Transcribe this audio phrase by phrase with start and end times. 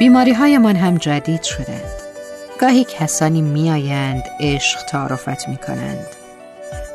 [0.00, 1.92] بیماری های من هم جدید شدند
[2.60, 6.06] گاهی کسانی میآیند عشق تعارفت می کنند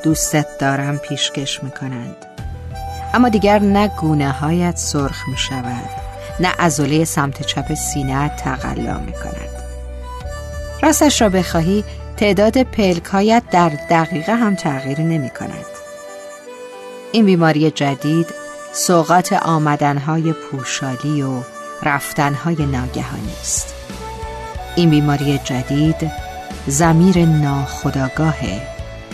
[0.04, 2.16] دوستت دارم پیشکش می کنند
[3.14, 5.90] اما دیگر نه گونه هایت سرخ می شود
[6.40, 9.64] نه ازوله سمت چپ سینه تقلا می کند
[10.82, 11.84] راستش را بخواهی
[12.18, 15.66] تعداد پلکایت در دقیقه هم تغییر نمی کند
[17.12, 18.28] این بیماری جدید
[18.74, 23.74] سوقات آمدنهای پوشالی و رفتنهای ناگهانی است.
[24.76, 26.12] این بیماری جدید
[26.68, 28.38] زمیر ناخداگاه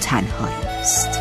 [0.02, 1.21] تنهایی است.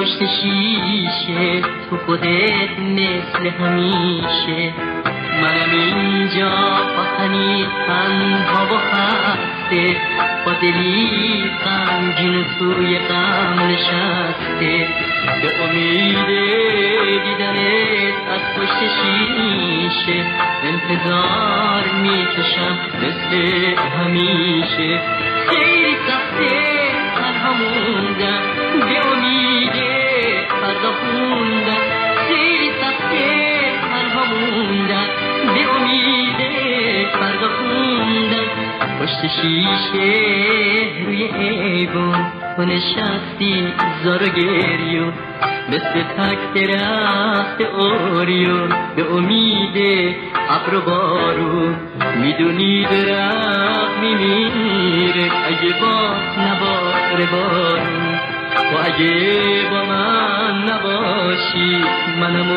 [0.00, 4.72] پشت شیشه تو خودت مثل همیشه.
[5.42, 6.50] منم اینجا
[6.96, 9.96] پاکنی تنها و خسته
[10.46, 14.88] با دلی غمگین توی غم نشسته.
[15.42, 16.26] به امید
[17.24, 20.24] دیدنت از پشت شیشه
[20.64, 23.32] انتظار می‌کشم مثل
[23.98, 25.00] همیشه.
[25.50, 26.50] خیلی سخته
[27.16, 28.42] تنها موندم.
[28.88, 29.39] به امید
[39.00, 40.12] پشت شیشه
[41.06, 43.72] روی ایوان تو نشستی
[44.04, 45.12] زار و گریون
[45.68, 49.76] مثل تک درخت اوریون به امید
[50.50, 51.76] ابر و بارون
[52.16, 55.30] می‌دونی درخت میمیره.
[55.46, 58.14] اگه با نباره بارون
[58.54, 59.14] و اگه
[59.70, 61.84] با من نباشی
[62.20, 62.48] منم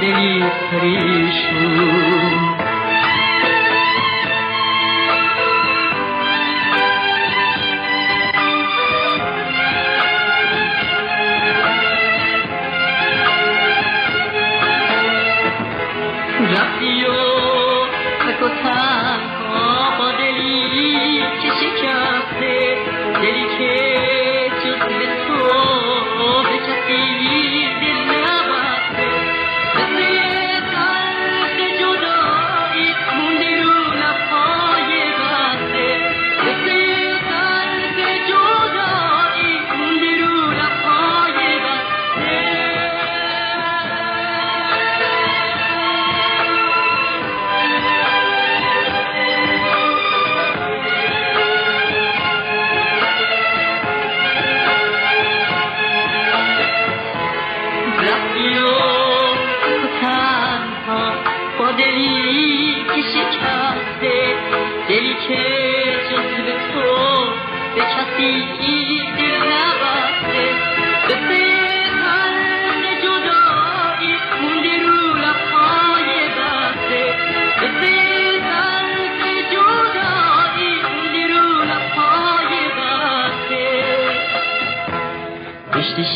[0.00, 2.36] دلی پریشون.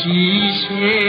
[0.03, 0.99] شیشه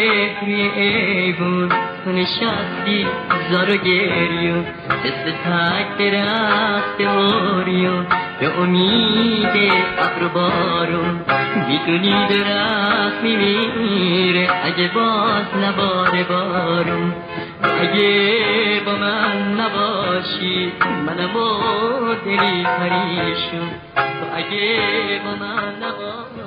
[0.42, 1.72] روی ایوون
[2.06, 3.06] نشستی
[3.50, 4.66] زار و گریون
[5.04, 8.06] مثل تک درخت اوریون
[8.40, 11.20] به امید ابر بارون
[11.68, 17.14] می‌دونی درخت میمیره اگه باز نباره بارون
[17.62, 20.72] اگه با من نباشی.
[21.06, 23.70] منم و دلی پریشون.
[23.94, 26.41] تو اگه با من نباشی